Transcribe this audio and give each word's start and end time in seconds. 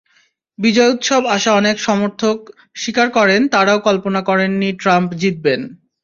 বিজয়োৎসবে 0.59 1.27
আসা 1.29 1.51
অনেক 1.53 1.75
সমর্থক 1.79 2.37
স্বীকার 2.75 3.07
করেন, 3.09 3.41
তাঁরাও 3.47 3.79
কল্পনা 3.79 4.21
করেননি 4.21 4.69
ট্রাম্প 4.81 5.09
জিতবেন। 5.21 5.61